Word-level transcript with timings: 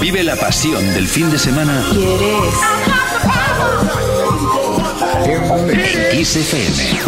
Vive 0.00 0.22
la 0.24 0.36
pasión 0.36 0.94
del 0.94 1.06
fin 1.06 1.30
de 1.30 1.38
semana 1.38 1.84
¿Quieres? 1.92 2.54
en 5.68 6.10
Kiss 6.18 6.36
FM. 6.36 7.00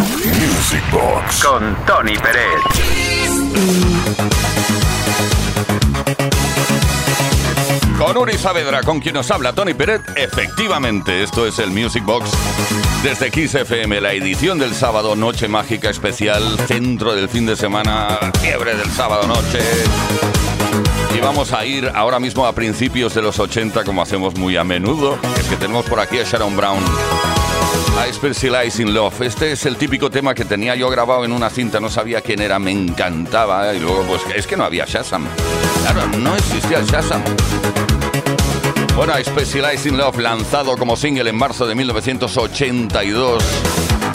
Music 0.47 0.83
Box. 0.91 1.43
Con 1.43 1.75
Tony 1.85 2.17
Pérez. 2.17 3.95
Con 7.97 8.17
Uri 8.17 8.37
Saavedra, 8.37 8.81
con 8.83 8.99
quien 8.99 9.15
nos 9.15 9.31
habla 9.31 9.53
Tony 9.53 9.73
Peret, 9.73 10.01
efectivamente, 10.15 11.23
esto 11.23 11.47
es 11.47 11.59
el 11.59 11.71
Music 11.71 12.03
Box 12.03 12.29
desde 13.03 13.31
Kiss 13.31 13.55
FM, 13.55 14.01
la 14.01 14.13
edición 14.13 14.59
del 14.59 14.75
sábado, 14.75 15.15
noche 15.15 15.47
mágica 15.47 15.89
especial, 15.89 16.57
centro 16.67 17.15
del 17.15 17.29
fin 17.29 17.45
de 17.45 17.55
semana, 17.55 18.19
fiebre 18.41 18.75
del 18.75 18.91
sábado 18.91 19.27
noche. 19.27 19.59
Y 21.15 21.21
vamos 21.21 21.53
a 21.53 21.65
ir 21.65 21.89
ahora 21.95 22.19
mismo 22.19 22.45
a 22.45 22.53
principios 22.53 23.13
de 23.13 23.21
los 23.21 23.39
80, 23.39 23.85
como 23.85 24.01
hacemos 24.01 24.35
muy 24.35 24.57
a 24.57 24.65
menudo. 24.65 25.17
Es 25.39 25.47
que 25.47 25.55
tenemos 25.55 25.85
por 25.85 25.99
aquí 25.99 26.19
a 26.19 26.23
Sharon 26.23 26.57
Brown. 26.57 26.83
I 28.05 28.11
Specialize 28.13 28.81
in 28.81 28.93
Love. 28.93 29.21
Este 29.21 29.53
es 29.53 29.65
el 29.65 29.77
típico 29.77 30.09
tema 30.09 30.35
que 30.35 30.43
tenía 30.43 30.75
yo 30.75 30.89
grabado 30.89 31.23
en 31.23 31.31
una 31.31 31.49
cinta, 31.49 31.79
no 31.79 31.89
sabía 31.89 32.19
quién 32.19 32.41
era, 32.41 32.59
me 32.59 32.71
encantaba. 32.71 33.73
Y 33.73 33.79
luego, 33.79 34.03
pues 34.03 34.21
es 34.35 34.45
que 34.45 34.57
no 34.57 34.65
había 34.65 34.83
Shazam. 34.85 35.25
Claro, 35.83 36.05
no 36.17 36.35
existía 36.35 36.81
Shazam. 36.81 37.23
Bueno, 38.95 39.17
I 39.17 39.23
Specialize 39.23 39.87
in 39.87 39.97
Love, 39.97 40.19
lanzado 40.19 40.77
como 40.77 40.97
single 40.97 41.29
en 41.29 41.37
marzo 41.37 41.65
de 41.65 41.75
1982. 41.75 43.43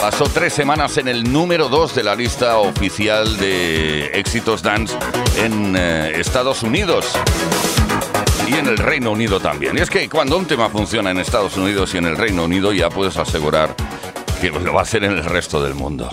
Pasó 0.01 0.23
tres 0.23 0.51
semanas 0.51 0.97
en 0.97 1.07
el 1.07 1.31
número 1.31 1.69
2 1.69 1.93
de 1.93 2.03
la 2.03 2.15
lista 2.15 2.57
oficial 2.57 3.37
de 3.37 4.07
éxitos 4.15 4.63
dance 4.63 4.97
en 5.37 5.75
eh, 5.77 6.19
Estados 6.19 6.63
Unidos 6.63 7.13
y 8.47 8.55
en 8.55 8.65
el 8.65 8.79
Reino 8.79 9.11
Unido 9.11 9.39
también. 9.39 9.77
Y 9.77 9.81
es 9.81 9.91
que 9.91 10.09
cuando 10.09 10.39
un 10.39 10.47
tema 10.47 10.69
funciona 10.69 11.11
en 11.11 11.19
Estados 11.19 11.55
Unidos 11.55 11.93
y 11.93 11.99
en 11.99 12.05
el 12.05 12.17
Reino 12.17 12.45
Unido 12.45 12.73
ya 12.73 12.89
puedes 12.89 13.15
asegurar 13.17 13.75
que 14.41 14.49
lo 14.49 14.73
va 14.73 14.79
a 14.79 14.83
hacer 14.83 15.03
en 15.03 15.11
el 15.11 15.23
resto 15.23 15.61
del 15.61 15.75
mundo. 15.75 16.09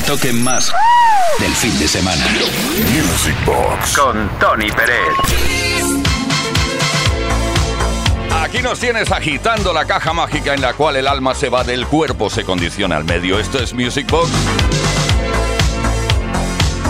toque 0.00 0.32
más 0.32 0.72
del 1.38 1.52
fin 1.52 1.78
de 1.78 1.86
semana. 1.86 2.24
Music 2.94 3.36
Box 3.44 3.98
con 3.98 4.30
Tony 4.38 4.70
Pérez. 4.70 4.96
Aquí 8.40 8.62
nos 8.62 8.78
tienes 8.78 9.10
agitando 9.10 9.74
la 9.74 9.84
caja 9.84 10.14
mágica 10.14 10.54
en 10.54 10.62
la 10.62 10.72
cual 10.72 10.96
el 10.96 11.06
alma 11.06 11.34
se 11.34 11.50
va 11.50 11.62
del 11.62 11.86
cuerpo, 11.86 12.30
se 12.30 12.42
condiciona 12.44 12.96
al 12.96 13.04
medio. 13.04 13.38
Esto 13.38 13.58
es 13.58 13.74
Music 13.74 14.10
Box. 14.10 14.30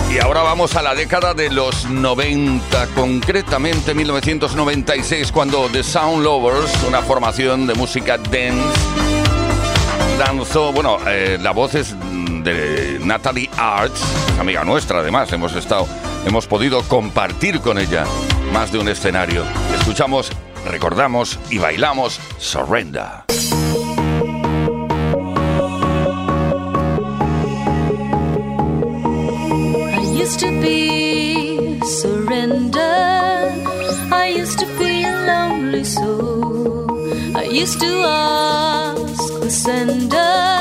Y 0.09 0.19
ahora 0.19 0.41
vamos 0.41 0.75
a 0.75 0.81
la 0.81 0.95
década 0.95 1.33
de 1.33 1.49
los 1.49 1.89
90, 1.89 2.87
concretamente 2.95 3.93
1996, 3.93 5.31
cuando 5.31 5.67
The 5.69 5.83
Sound 5.83 6.23
Lovers, 6.23 6.71
una 6.87 7.01
formación 7.01 7.65
de 7.65 7.73
música 7.73 8.17
dance, 8.17 8.79
lanzó, 10.19 10.71
bueno, 10.71 10.99
eh, 11.07 11.39
la 11.41 11.51
voz 11.51 11.73
es 11.75 11.95
de 12.43 12.99
Natalie 13.03 13.49
Arts, 13.57 14.01
amiga 14.39 14.63
nuestra 14.63 14.99
además, 14.99 15.31
hemos 15.33 15.55
estado, 15.55 15.87
hemos 16.25 16.47
podido 16.47 16.81
compartir 16.83 17.61
con 17.61 17.79
ella 17.79 18.05
más 18.51 18.71
de 18.71 18.79
un 18.79 18.89
escenario. 18.89 19.43
Escuchamos, 19.79 20.31
recordamos 20.65 21.39
y 21.49 21.57
bailamos 21.57 22.19
Surrender. 22.37 23.23
used 30.23 30.39
to 30.39 30.61
be 30.61 31.79
surrender. 31.81 32.79
I 34.11 34.33
used 34.35 34.57
to 34.59 34.65
be 34.79 35.03
a 35.03 35.11
lonely 35.27 35.83
soul. 35.83 36.89
I 37.35 37.43
used 37.43 37.79
to 37.81 37.91
ask 38.07 39.39
the 39.41 39.51
sender, 39.51 40.52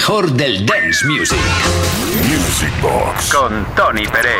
mejor 0.00 0.32
del 0.32 0.64
dance 0.64 1.06
music. 1.06 1.36
Music 2.26 2.72
Box. 2.80 3.34
Con 3.34 3.66
Tony 3.76 4.06
Pérez. 4.06 4.32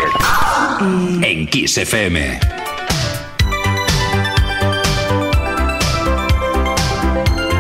En 1.23 1.47
Kiss 1.47 1.77
FM. 1.77 2.41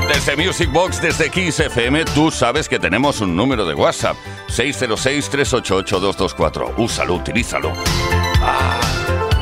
Desde 0.08 0.34
Music 0.34 0.72
Box, 0.72 1.02
desde 1.02 1.28
Kiss 1.28 1.60
FM, 1.60 2.06
tú 2.14 2.30
sabes 2.30 2.70
que 2.70 2.78
tenemos 2.78 3.20
un 3.20 3.36
número 3.36 3.66
de 3.66 3.74
WhatsApp. 3.74 4.16
606-388-224. 4.48 6.72
Úsalo, 6.78 7.16
utilízalo. 7.16 7.74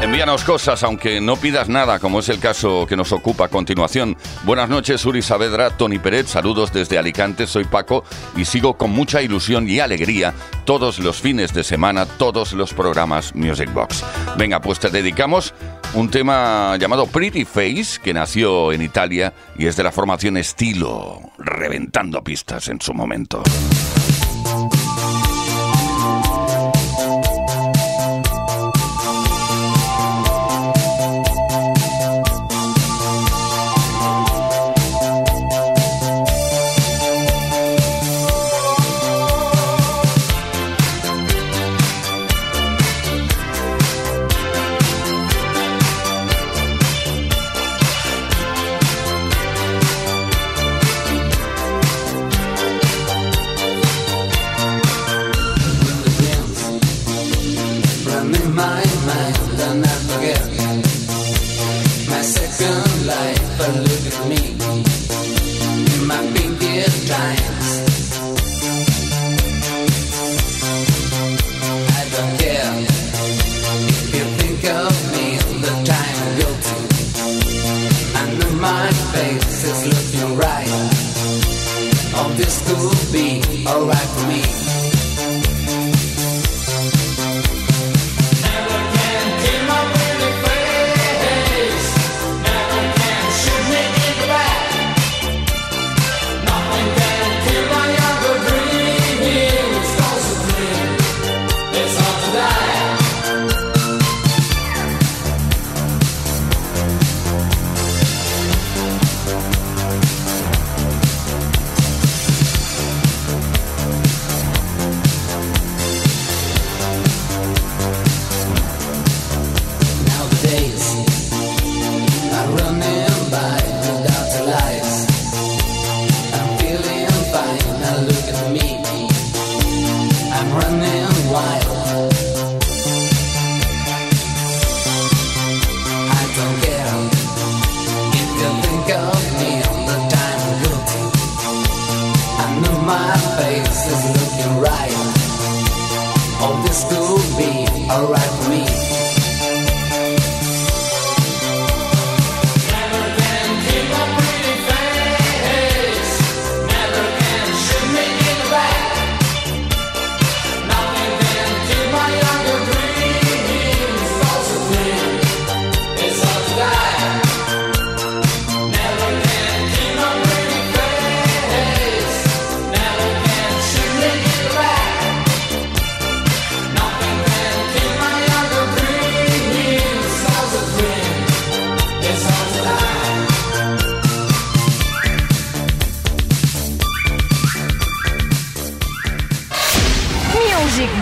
Envíanos 0.00 0.44
cosas, 0.44 0.84
aunque 0.84 1.20
no 1.20 1.34
pidas 1.34 1.68
nada, 1.68 1.98
como 1.98 2.20
es 2.20 2.28
el 2.28 2.38
caso 2.38 2.86
que 2.86 2.96
nos 2.96 3.10
ocupa 3.10 3.46
a 3.46 3.48
continuación. 3.48 4.16
Buenas 4.44 4.68
noches, 4.68 5.04
Uri 5.04 5.22
Saavedra, 5.22 5.70
Tony 5.70 5.98
Pérez, 5.98 6.28
saludos 6.28 6.72
desde 6.72 6.98
Alicante, 6.98 7.48
soy 7.48 7.64
Paco 7.64 8.04
y 8.36 8.44
sigo 8.44 8.78
con 8.78 8.90
mucha 8.90 9.22
ilusión 9.22 9.68
y 9.68 9.80
alegría 9.80 10.34
todos 10.64 11.00
los 11.00 11.20
fines 11.20 11.52
de 11.52 11.64
semana, 11.64 12.06
todos 12.06 12.52
los 12.52 12.72
programas 12.72 13.34
Music 13.34 13.72
Box. 13.72 14.04
Venga, 14.36 14.60
pues 14.60 14.78
te 14.78 14.88
dedicamos 14.88 15.52
un 15.94 16.08
tema 16.08 16.76
llamado 16.76 17.06
Pretty 17.06 17.44
Face, 17.44 18.00
que 18.00 18.14
nació 18.14 18.70
en 18.70 18.82
Italia 18.82 19.34
y 19.58 19.66
es 19.66 19.76
de 19.76 19.82
la 19.82 19.90
formación 19.90 20.36
Estilo, 20.36 21.20
reventando 21.38 22.22
pistas 22.22 22.68
en 22.68 22.80
su 22.80 22.94
momento. 22.94 23.42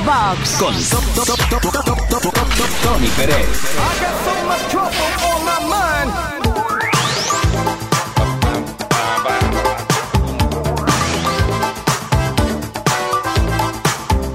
Con 0.07 0.73
Tony 2.81 3.09
Pérez. 3.17 3.47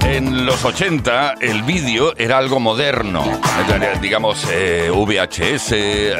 En 0.04 0.44
los 0.44 0.62
80 0.62 1.36
el 1.40 1.62
vídeo 1.62 2.14
era 2.18 2.36
algo 2.36 2.60
moderno, 2.60 3.24
digamos 4.02 4.46
eh, 4.52 4.90
VHS, 4.90 5.72
eh, 5.72 6.14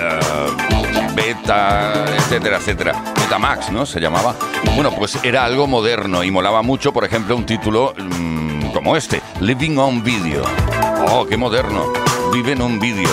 beta, 1.15 2.07
etcétera, 2.17 2.57
etcétera. 2.57 3.05
Betamax, 3.17 3.71
¿no? 3.71 3.85
Se 3.85 4.01
llamaba. 4.01 4.35
Bueno, 4.75 4.93
pues 4.93 5.23
era 5.23 5.45
algo 5.45 5.67
moderno 5.67 6.25
y 6.25 6.31
molaba 6.31 6.63
mucho, 6.63 6.91
por 6.91 7.05
ejemplo, 7.05 7.37
un 7.37 7.45
título 7.45 7.93
mm, 7.99 8.42
como 8.73 8.97
este, 8.97 9.21
Living 9.41 9.77
on 9.77 10.03
Video. 10.03 10.43
Oh, 11.09 11.27
qué 11.27 11.37
moderno. 11.37 11.93
Vive 12.33 12.53
en 12.53 12.63
un 12.63 12.81
vídeo. 12.81 13.09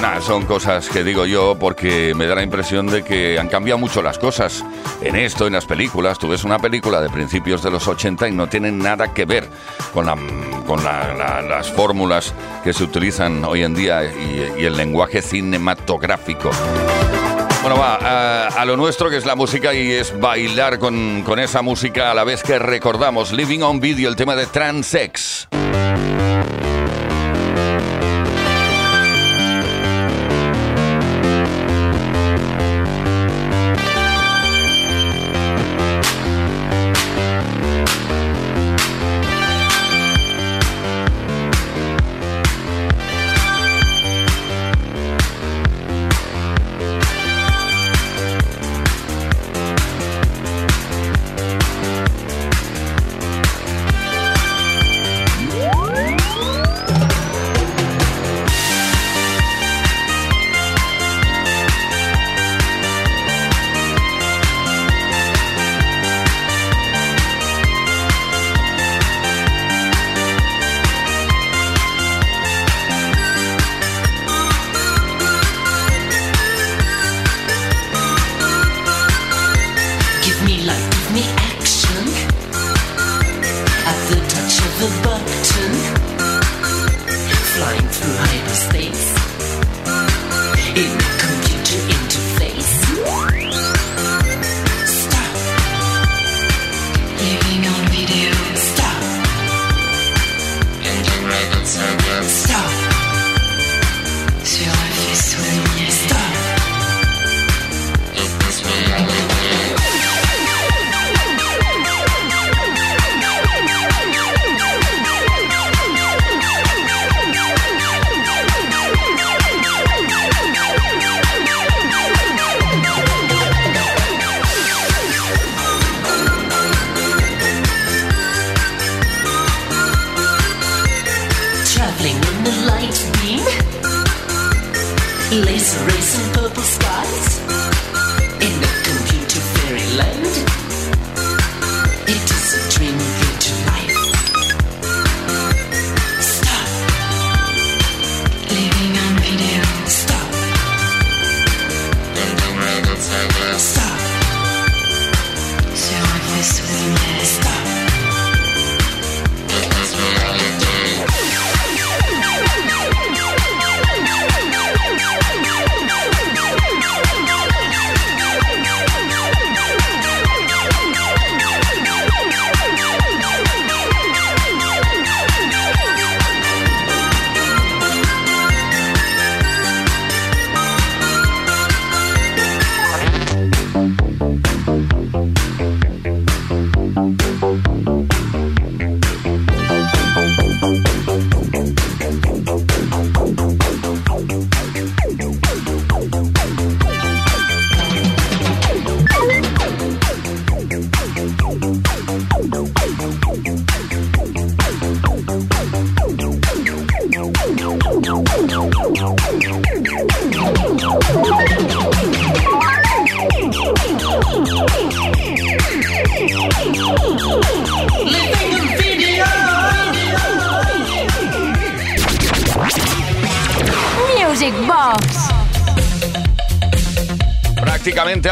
nada, 0.00 0.20
son 0.20 0.44
cosas 0.44 0.88
que 0.88 1.02
digo 1.02 1.24
yo 1.26 1.56
porque 1.58 2.14
me 2.14 2.26
da 2.26 2.34
la 2.34 2.42
impresión 2.42 2.86
de 2.86 3.02
que 3.02 3.38
han 3.38 3.48
cambiado 3.48 3.78
mucho 3.78 4.02
las 4.02 4.18
cosas 4.18 4.64
en 5.02 5.16
esto, 5.16 5.46
en 5.46 5.54
las 5.54 5.66
películas. 5.66 6.18
Tú 6.18 6.28
ves 6.28 6.44
una 6.44 6.58
película 6.58 7.00
de 7.00 7.08
principios 7.08 7.62
de 7.62 7.70
los 7.70 7.88
80 7.88 8.28
y 8.28 8.32
no 8.32 8.48
tiene 8.48 8.70
nada 8.70 9.12
que 9.14 9.24
ver 9.24 9.48
con, 9.92 10.06
con 10.66 10.84
las 10.84 11.70
fórmulas 11.72 12.34
que 12.62 12.72
se 12.72 12.84
utilizan 12.84 13.44
hoy 13.44 13.62
en 13.62 13.74
día 13.74 14.04
y, 14.04 14.64
el 14.64 14.76
lenguaje 14.76 15.22
cinematográfico. 15.22 16.50
Bueno, 17.62 17.76
va, 17.78 18.46
a, 18.46 18.64
lo 18.64 18.76
nuestro 18.76 19.10
que 19.10 19.18
es 19.18 19.26
la 19.26 19.36
música 19.36 19.74
y 19.74 19.92
es 19.92 20.18
bailar 20.18 20.78
con, 20.78 21.22
con 21.22 21.38
esa 21.38 21.60
música 21.60 22.10
a 22.10 22.14
la 22.14 22.24
vez 22.24 22.42
que 22.42 22.58
recordamos 22.58 23.32
Living 23.32 23.60
on 23.60 23.80
Video, 23.80 24.08
el 24.08 24.16
tema 24.16 24.34
de 24.34 24.46
Transex. 24.46 25.48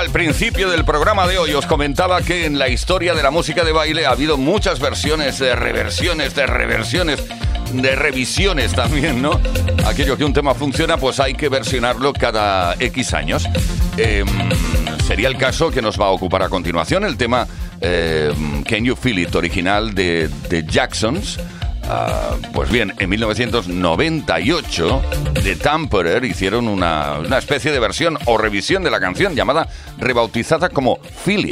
Principio 0.08 0.70
del 0.70 0.84
programa 0.84 1.26
de 1.26 1.38
hoy 1.38 1.52
os 1.52 1.66
comentaba 1.66 2.22
que 2.22 2.46
en 2.46 2.58
la 2.58 2.68
historia 2.68 3.14
de 3.14 3.22
la 3.22 3.30
música 3.30 3.64
de 3.64 3.72
baile 3.72 4.06
ha 4.06 4.10
habido 4.10 4.36
muchas 4.36 4.80
versiones, 4.80 5.38
de 5.38 5.54
reversiones, 5.54 6.34
de 6.34 6.46
reversiones, 6.46 7.22
de 7.72 7.94
revisiones 7.94 8.72
también, 8.72 9.22
¿no? 9.22 9.40
Aquello 9.86 10.16
que 10.16 10.24
un 10.24 10.32
tema 10.32 10.54
funciona, 10.54 10.96
pues 10.96 11.20
hay 11.20 11.34
que 11.34 11.48
versionarlo 11.48 12.12
cada 12.12 12.74
X 12.78 13.14
años. 13.14 13.48
Em, 13.96 14.26
sería 15.06 15.28
el 15.28 15.36
caso 15.36 15.70
que 15.70 15.82
nos 15.82 16.00
va 16.00 16.06
a 16.06 16.10
ocupar 16.10 16.42
a 16.42 16.48
continuación 16.48 17.04
el 17.04 17.16
tema 17.16 17.46
em, 17.80 18.62
Can 18.64 18.84
You 18.84 18.96
Feel 18.96 19.18
It, 19.20 19.34
original 19.34 19.94
de, 19.94 20.28
de 20.48 20.64
Jacksons. 20.64 21.38
Ah, 21.90 22.36
pues 22.52 22.70
bien, 22.70 22.92
en 22.98 23.08
1998 23.08 25.02
The 25.42 25.56
Tamperer 25.56 26.22
hicieron 26.26 26.68
una, 26.68 27.18
una 27.18 27.38
especie 27.38 27.72
de 27.72 27.80
versión 27.80 28.18
o 28.26 28.36
revisión 28.36 28.82
de 28.82 28.90
la 28.90 29.00
canción 29.00 29.34
llamada 29.34 29.68
rebautizada 29.98 30.68
como 30.68 30.98
Feel 31.24 31.44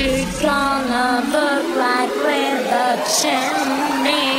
She's 0.00 0.40
gonna 0.40 1.20
look 1.30 1.76
right 1.76 2.08
with 2.24 2.70
the 2.70 2.96
chimney. 3.20 4.29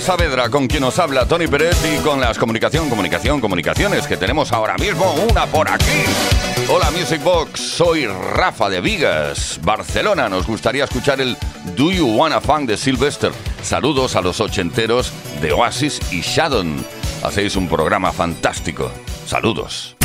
Saavedra, 0.00 0.48
con 0.48 0.66
quien 0.66 0.82
nos 0.82 0.98
habla 0.98 1.26
Tony 1.26 1.46
Pérez 1.46 1.76
y 1.84 2.02
con 2.02 2.20
las 2.20 2.38
comunicación, 2.38 2.88
comunicación, 2.88 3.40
comunicaciones 3.40 4.06
que 4.06 4.16
tenemos 4.16 4.52
ahora 4.52 4.76
mismo, 4.76 5.12
una 5.30 5.46
por 5.46 5.68
aquí. 5.68 6.04
Hola 6.68 6.90
Music 6.90 7.22
Box, 7.22 7.60
soy 7.60 8.06
Rafa 8.06 8.68
de 8.68 8.80
Vigas, 8.80 9.58
Barcelona. 9.62 10.28
Nos 10.28 10.46
gustaría 10.46 10.84
escuchar 10.84 11.20
el 11.20 11.36
Do 11.76 11.90
You 11.90 12.06
Wanna 12.16 12.40
Funk 12.40 12.68
de 12.68 12.76
Sylvester. 12.76 13.32
Saludos 13.62 14.16
a 14.16 14.20
los 14.20 14.40
ochenteros 14.40 15.12
de 15.40 15.52
Oasis 15.52 16.00
y 16.12 16.20
Shadow. 16.20 16.64
Hacéis 17.22 17.56
un 17.56 17.68
programa 17.68 18.12
fantástico. 18.12 18.90
Saludos. 19.26 19.96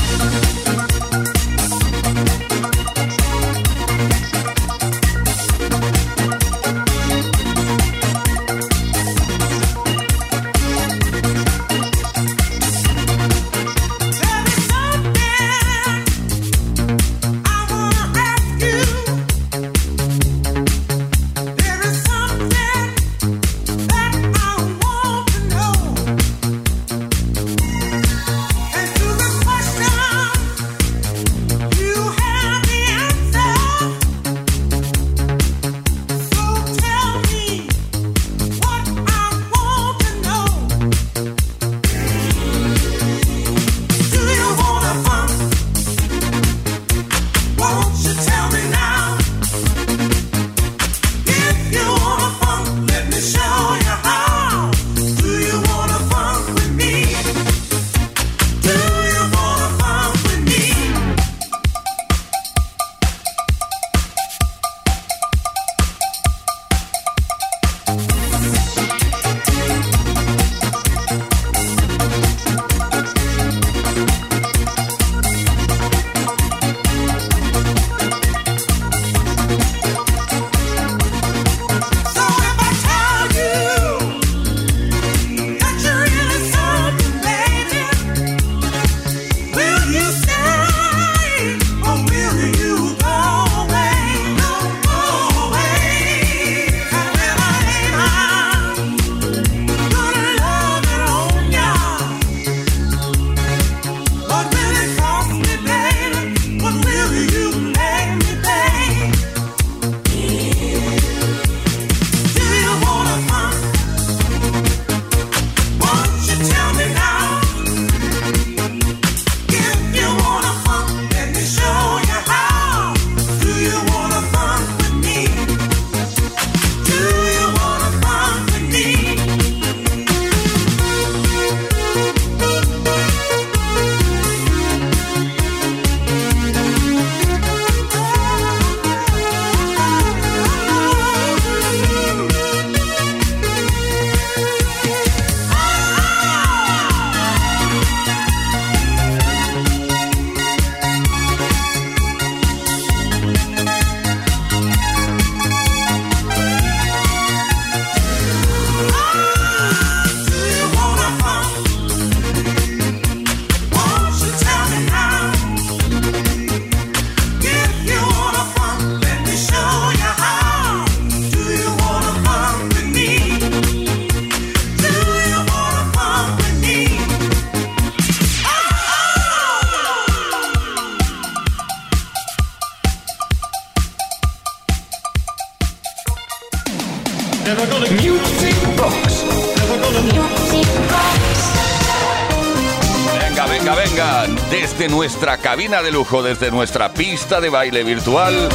De 195.82 195.92
lujo, 195.92 196.22
desde 196.22 196.52
nuestra 196.52 196.94
pista 196.94 197.42
de 197.42 197.50
baile 197.50 197.84
virtual, 197.84 198.48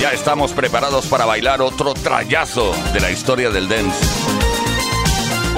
ya 0.00 0.10
estamos 0.10 0.52
preparados 0.52 1.06
para 1.06 1.24
bailar 1.24 1.62
otro 1.62 1.94
trayazo 1.94 2.74
de 2.92 3.00
la 3.00 3.10
historia 3.10 3.50
del 3.50 3.68
dance. 3.68 4.04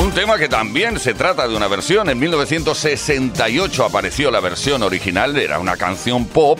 Un 0.03 0.13
tema 0.13 0.37
que 0.37 0.49
también 0.49 0.99
se 0.99 1.15
trata 1.15 1.49
de 1.49 1.57
una 1.57 1.69
versión. 1.69 2.11
En 2.11 2.19
1968 2.19 3.85
apareció 3.85 4.31
la 4.31 4.41
versión 4.41 4.83
original, 4.83 5.37
era 5.39 5.59
una 5.59 5.79
canción 5.79 6.27
pop. 6.27 6.59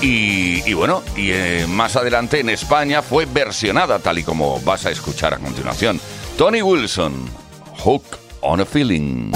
Y, 0.00 0.72
bueno, 0.74 1.02
y 1.16 1.30
eh, 1.32 1.66
más 1.68 1.96
adelante 1.96 2.38
en 2.38 2.50
España 2.50 3.02
fue 3.02 3.24
versionada 3.24 3.98
tal 3.98 4.18
y 4.18 4.22
como 4.22 4.60
vas 4.60 4.86
a 4.86 4.90
escuchar 4.90 5.34
a 5.34 5.38
continuación. 5.38 6.00
Tony 6.38 6.62
Wilson, 6.62 7.14
Hook 7.78 8.04
on 8.42 8.60
a 8.60 8.64
Feeling. 8.64 9.32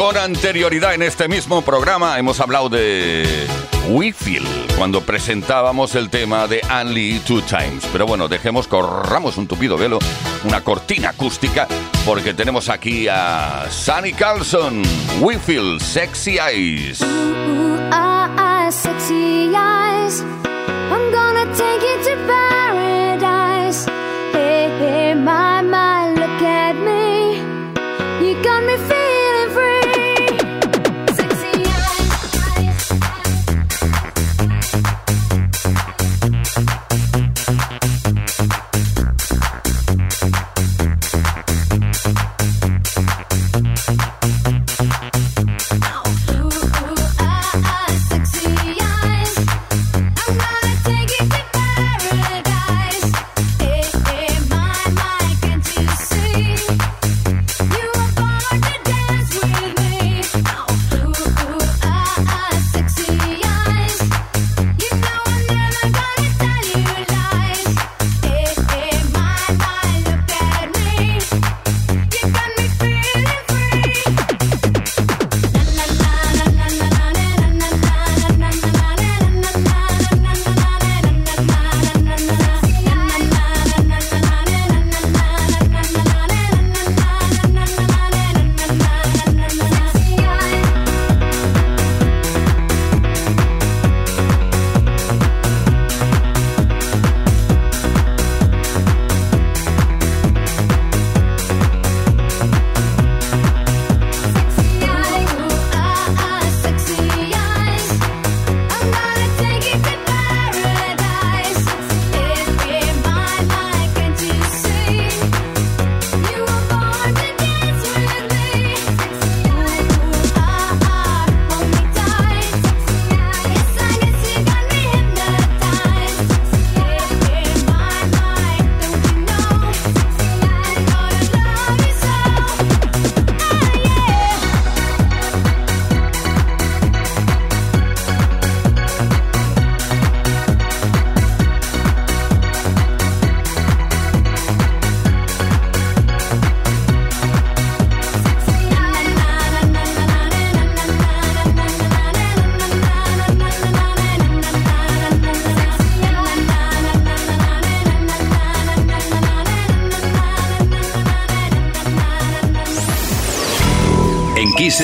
Con 0.00 0.16
anterioridad 0.16 0.94
en 0.94 1.02
este 1.02 1.28
mismo 1.28 1.60
programa 1.60 2.18
hemos 2.18 2.40
hablado 2.40 2.70
de 2.70 3.46
Feel 4.14 4.46
cuando 4.78 5.02
presentábamos 5.02 5.94
el 5.94 6.08
tema 6.08 6.46
de 6.46 6.62
Only 6.70 7.18
Two 7.26 7.42
Times. 7.42 7.84
Pero 7.92 8.06
bueno, 8.06 8.26
dejemos, 8.26 8.66
corramos 8.66 9.36
un 9.36 9.46
tupido 9.46 9.76
velo, 9.76 9.98
una 10.44 10.64
cortina 10.64 11.10
acústica, 11.10 11.68
porque 12.06 12.32
tenemos 12.32 12.70
aquí 12.70 13.08
a 13.08 13.66
Sunny 13.70 14.14
Carlson, 14.14 14.82
Feel 15.44 15.78
Sexy 15.78 16.38
Eyes. 16.38 17.00
sexy 18.70 19.52
eyes. 19.54 20.22
I'm 20.90 21.10
gonna 21.12 21.44
take 21.54 21.82
to. 22.04 22.89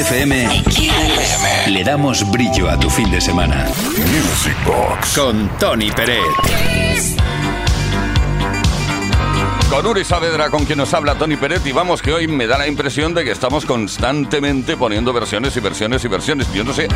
FM 0.09 0.63
le 1.67 1.83
damos 1.83 2.31
brillo 2.31 2.71
a 2.71 2.79
tu 2.79 2.89
fin 2.89 3.11
de 3.11 3.21
semana. 3.21 3.65
Music 3.65 4.57
Box 4.65 5.19
con 5.19 5.49
Tony 5.59 5.91
Pérez. 5.91 7.17
Con 9.69 9.85
Uri 9.85 10.05
Saavedra, 10.05 10.49
con 10.49 10.65
quien 10.65 10.79
nos 10.79 10.95
habla 10.95 11.17
Tony 11.17 11.37
Pérez, 11.37 11.67
y 11.67 11.73
vamos 11.73 12.03
que 12.03 12.13
hoy 12.13 12.29
me 12.29 12.47
da 12.47 12.57
la 12.57 12.69
impresión 12.69 13.15
de 13.15 13.25
que 13.25 13.33
estamos 13.33 13.67
constantemente 13.67 14.77
poniendo 14.77 15.13
versiones 15.13 15.57
y 15.57 15.61
versiones 15.61 16.05
y 16.05 16.09
versiones. 16.09 16.53
Yo 16.55 16.63
no 16.63 16.73
sé. 16.73 16.87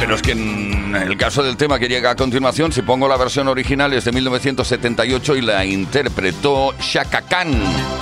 Pero 0.00 0.16
es 0.16 0.22
que 0.22 0.32
en 0.32 0.96
el 0.96 1.16
caso 1.16 1.44
del 1.44 1.56
tema 1.56 1.78
que 1.78 1.86
llega 1.86 2.10
a 2.10 2.16
continuación, 2.16 2.72
si 2.72 2.82
pongo 2.82 3.06
la 3.06 3.16
versión 3.16 3.46
original 3.46 3.92
es 3.92 4.04
de 4.04 4.10
1978 4.10 5.36
y 5.36 5.42
la 5.42 5.64
interpretó 5.64 6.74
Shaka 6.80 7.22
Khan 7.22 7.93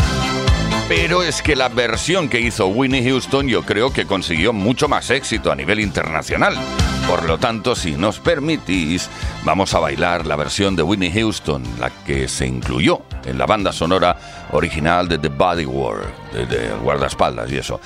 pero 0.89 1.23
es 1.23 1.43
que 1.43 1.57
la 1.57 1.69
versión 1.69 2.29
que 2.29 2.41
hizo 2.41 2.67
Winnie 2.67 3.03
Houston 3.03 3.49
yo 3.49 3.63
creo 3.63 3.93
que 3.93 4.07
consiguió 4.07 4.53
mucho 4.53 4.89
más 4.89 5.11
éxito 5.11 5.51
a 5.51 5.55
nivel 5.57 5.81
internacional. 5.81 6.57
Por 7.09 7.25
lo 7.25 7.39
tanto, 7.39 7.75
si 7.75 7.93
nos 7.93 8.21
permitís, 8.21 9.11
vamos 9.45 9.75
a 9.75 9.81
bailar 9.81 10.27
la 10.27 10.37
versión 10.37 10.77
de 10.77 10.83
Winnie 10.83 11.13
Houston, 11.13 11.65
la 11.81 11.91
que 11.91 12.29
se 12.29 12.47
incluyó 12.47 13.03
en 13.25 13.39
la 13.39 13.47
banda 13.47 13.73
sonora 13.73 14.17
original 14.53 15.09
de 15.09 15.19
The 15.19 15.29
Body 15.29 15.65
War, 15.65 16.13
de, 16.33 16.47
de 16.47 16.69
guardaespaldas 16.83 17.51
y 17.51 17.59
eso. 17.59 17.81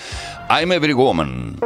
I'm 0.50 0.72
Every 0.72 0.92
Woman. 0.92 1.56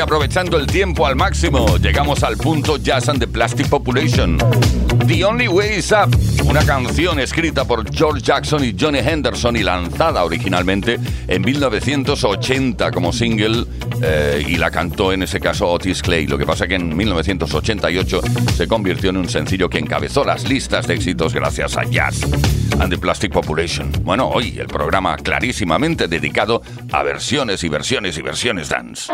Aprovechando 0.00 0.58
el 0.58 0.66
tiempo 0.66 1.06
al 1.06 1.16
máximo. 1.16 1.78
Llegamos 1.78 2.22
al 2.22 2.36
punto 2.36 2.76
Jazz 2.76 3.08
and 3.08 3.20
the 3.20 3.26
Plastic 3.26 3.68
Population. 3.68 4.38
The 5.06 5.24
Only 5.24 5.48
Way 5.48 5.78
is 5.78 5.92
Up, 5.92 6.16
una 6.48 6.64
canción 6.64 7.20
escrita 7.20 7.64
por 7.64 7.84
George 7.94 8.22
Jackson 8.22 8.64
y 8.64 8.74
Johnny 8.78 8.98
Henderson 8.98 9.56
y 9.56 9.62
lanzada 9.62 10.24
originalmente 10.24 10.98
en 11.28 11.42
1980 11.42 12.90
como 12.90 13.12
single 13.12 13.66
eh, 14.02 14.44
y 14.46 14.56
la 14.56 14.70
cantó 14.70 15.12
en 15.12 15.22
ese 15.22 15.40
caso 15.40 15.68
Otis 15.68 16.02
Clay. 16.02 16.26
Lo 16.26 16.38
que 16.38 16.46
pasa 16.46 16.66
que 16.66 16.74
en 16.74 16.96
1988 16.96 18.20
se 18.56 18.68
convirtió 18.68 19.10
en 19.10 19.18
un 19.18 19.28
sencillo 19.28 19.68
que 19.68 19.78
encabezó 19.78 20.24
las 20.24 20.48
listas 20.48 20.86
de 20.86 20.94
éxitos 20.94 21.34
gracias 21.34 21.76
a 21.76 21.84
Jazz 21.84 22.22
and 22.80 22.90
the 22.90 22.98
Plastic 22.98 23.32
Population. 23.32 23.90
Bueno, 24.02 24.28
hoy 24.28 24.58
el 24.58 24.66
programa 24.66 25.16
clarísimamente 25.16 26.08
dedicado 26.08 26.62
a 26.92 27.02
versiones 27.02 27.62
y 27.64 27.68
versiones 27.68 28.18
y 28.18 28.22
versiones 28.22 28.68
dance. 28.68 29.12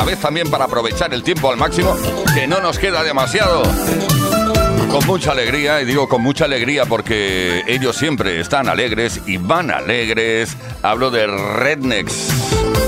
Bailar 0.00 0.04
y 0.04 0.04
a 0.04 0.04
la 0.04 0.04
vez 0.04 0.20
también 0.20 0.50
para 0.50 0.64
aprovechar 0.64 1.12
el 1.14 1.22
tiempo 1.22 1.50
al 1.50 1.56
máximo, 1.56 1.96
que 2.34 2.46
no 2.46 2.60
nos 2.60 2.78
queda 2.78 3.02
demasiado. 3.02 3.62
Con 4.90 5.06
mucha 5.06 5.32
alegría, 5.32 5.80
y 5.80 5.84
digo 5.84 6.08
con 6.08 6.22
mucha 6.22 6.46
alegría 6.46 6.84
porque 6.84 7.62
ellos 7.66 7.96
siempre 7.96 8.40
están 8.40 8.68
alegres 8.68 9.20
y 9.26 9.36
van 9.36 9.70
alegres. 9.70 10.56
Hablo 10.82 11.10
de 11.10 11.26
Rednecks. 11.26 12.28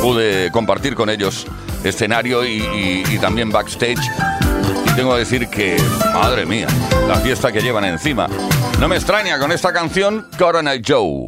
pude 0.00 0.50
compartir 0.50 0.96
con 0.96 1.10
ellos 1.10 1.46
escenario 1.84 2.44
y, 2.44 3.18
también 3.20 3.50
backstage. 3.50 4.00
Y 4.86 4.96
tengo 4.96 5.12
que 5.12 5.20
decir 5.20 5.48
que, 5.48 5.76
madre 6.12 6.44
mía, 6.44 6.66
la 7.06 7.16
fiesta 7.16 7.52
que 7.52 7.60
llevan 7.60 7.84
encima. 7.84 8.26
No 8.80 8.88
me 8.88 8.96
extraña 8.96 9.38
con 9.38 9.52
esta 9.52 9.72
canción, 9.72 10.26
Eye 10.40 10.82
Joe. 10.84 11.26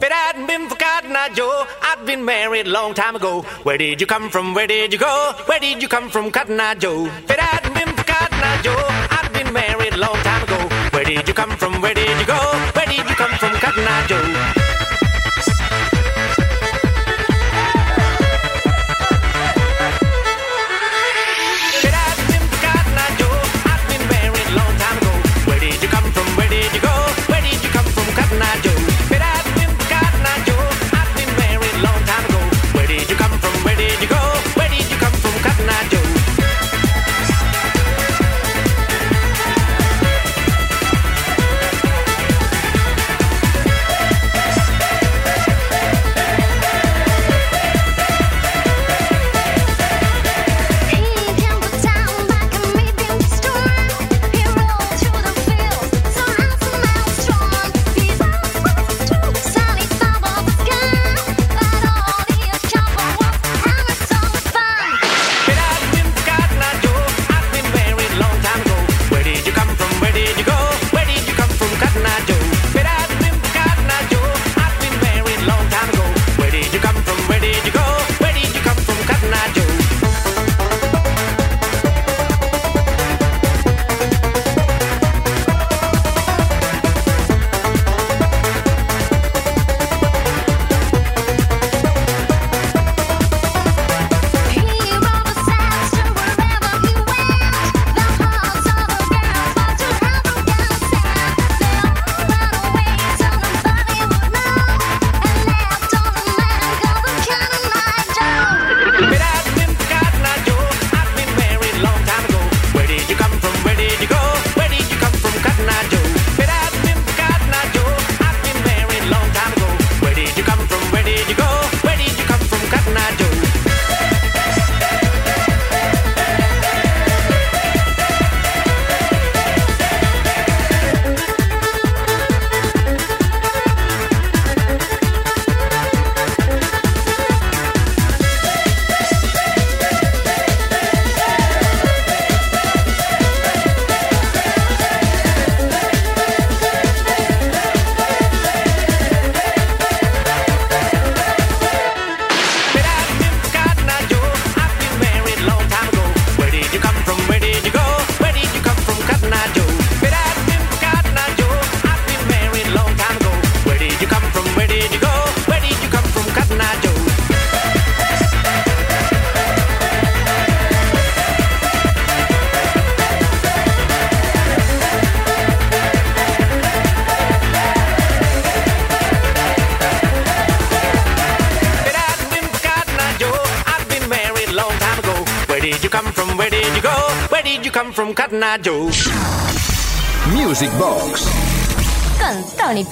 I've 2.05 2.09
been 2.09 2.27
married 2.27 2.67
a 2.67 2.71
long 2.71 2.93
time 2.93 3.17
ago. 3.17 3.41
Where 3.63 3.79
did 3.79 3.99
you 3.99 4.07
come 4.07 4.29
from? 4.29 4.53
Where 4.53 4.67
did 4.67 4.93
you 4.93 4.99
go? 4.99 5.33
Where 5.47 5.59
did 5.59 5.81
you 5.81 5.89
come 5.89 6.11
from, 6.11 6.31
Cotton 6.31 6.61
Eye 6.61 6.75
Joe? 6.75 7.07
If 7.07 7.31
it 7.31 7.41
hadn't 7.41 7.73
been 7.73 7.97
for 7.97 8.05
Cotton 8.05 8.41
Eye 8.43 8.61
Joe, 8.61 8.77
I've 9.11 9.33
been 9.33 9.51
married 9.55 9.95
a 9.95 9.97
long 9.97 10.17
time 10.17 10.43
ago. 10.43 10.69
Where 10.93 11.05
did 11.05 11.27
you 11.27 11.33
come 11.33 11.57
from? 11.57 11.81
Where 11.81 11.95
did 11.95 12.21
you 12.21 12.27
go? 12.27 12.37
Where 12.75 12.85
did 12.85 13.09
you 13.09 13.17
come 13.17 13.33
from, 13.39 13.53
Cotton 13.55 13.85
Eye 13.89 14.07
Joe? 14.07 14.54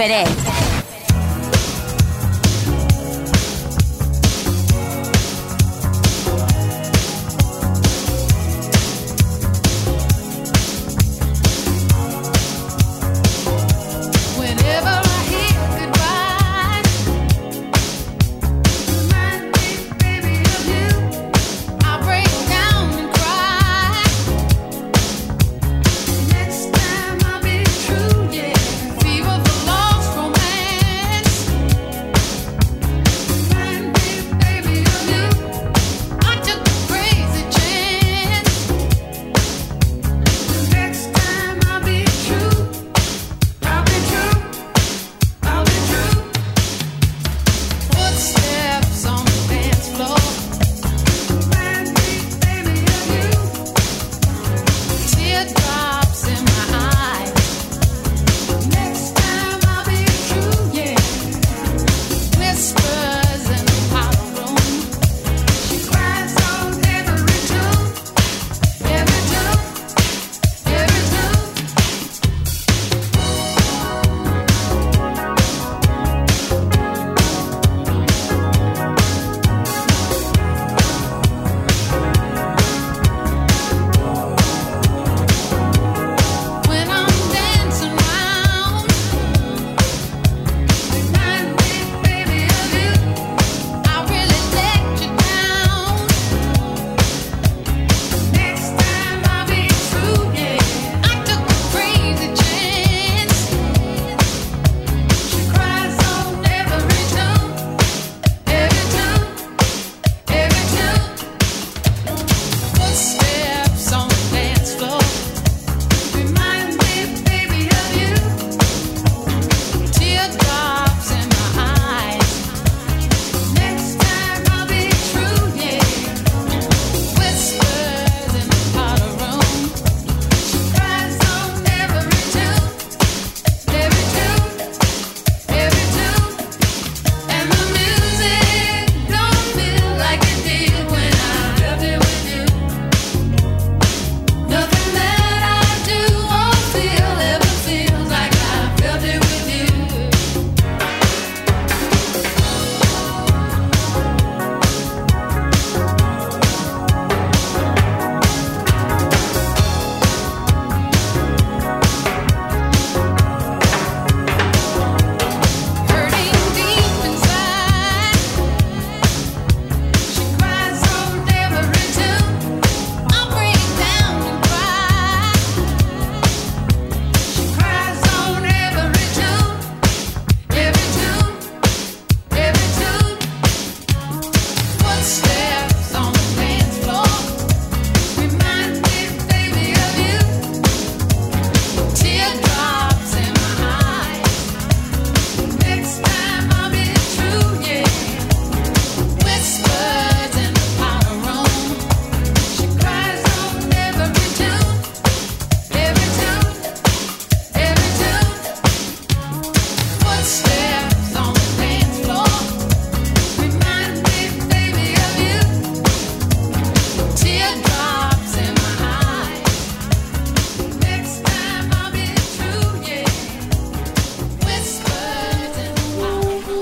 Con 0.02 0.41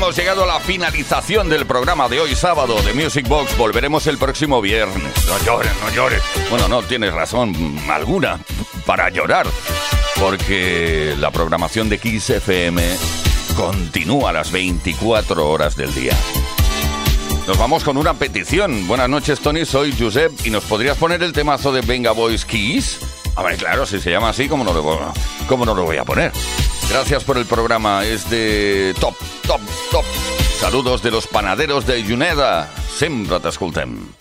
Hemos 0.00 0.16
llegado 0.16 0.44
a 0.44 0.46
la 0.46 0.60
finalización 0.60 1.50
del 1.50 1.66
programa 1.66 2.08
de 2.08 2.20
hoy 2.20 2.34
sábado 2.34 2.80
de 2.80 2.94
Music 2.94 3.28
Box. 3.28 3.54
Volveremos 3.58 4.06
el 4.06 4.16
próximo 4.16 4.62
viernes. 4.62 5.12
No 5.26 5.44
llores, 5.44 5.72
no 5.82 5.94
llores. 5.94 6.22
Bueno, 6.48 6.68
no 6.68 6.82
tienes 6.82 7.12
razón 7.12 7.78
alguna 7.86 8.40
para 8.86 9.10
llorar. 9.10 9.46
Porque 10.18 11.14
la 11.18 11.30
programación 11.30 11.90
de 11.90 11.98
Kiss 11.98 12.30
FM 12.30 12.82
continúa 13.54 14.30
a 14.30 14.32
las 14.32 14.50
24 14.50 15.46
horas 15.46 15.76
del 15.76 15.92
día. 15.92 16.16
Nos 17.46 17.58
vamos 17.58 17.84
con 17.84 17.98
una 17.98 18.14
petición. 18.14 18.88
Buenas 18.88 19.10
noches, 19.10 19.38
Tony. 19.40 19.66
Soy 19.66 19.94
Josep 19.96 20.32
y 20.46 20.50
nos 20.50 20.64
podrías 20.64 20.96
poner 20.96 21.22
el 21.22 21.34
temazo 21.34 21.72
de 21.72 21.82
Venga 21.82 22.12
Boys 22.12 22.46
Kiss. 22.46 23.00
A 23.36 23.42
ver, 23.42 23.58
claro, 23.58 23.84
si 23.84 24.00
se 24.00 24.10
llama 24.10 24.30
así, 24.30 24.48
¿cómo 24.48 24.64
no 24.64 24.72
lo, 24.72 25.12
cómo 25.46 25.66
no 25.66 25.74
lo 25.74 25.84
voy 25.84 25.98
a 25.98 26.04
poner? 26.06 26.32
Gracias 26.90 27.22
por 27.22 27.38
el 27.38 27.46
programa. 27.46 28.04
Es 28.04 28.28
de 28.28 28.94
top, 29.00 29.14
top, 29.46 29.60
top. 29.92 30.04
Saludos 30.58 31.02
de 31.02 31.12
los 31.12 31.26
panaderos 31.28 31.86
de 31.86 32.02
Juneda. 32.02 32.68
Sempre 32.98 33.38
t'escoltem. 33.38 34.19